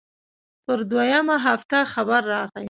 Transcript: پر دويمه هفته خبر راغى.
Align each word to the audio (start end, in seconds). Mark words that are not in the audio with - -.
پر 0.65 0.79
دويمه 0.89 1.35
هفته 1.47 1.77
خبر 1.93 2.21
راغى. 2.31 2.59